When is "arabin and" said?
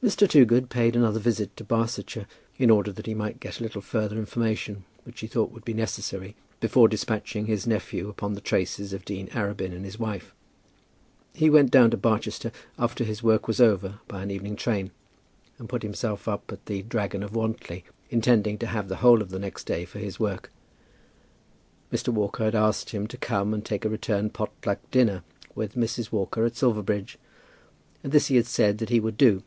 9.30-9.84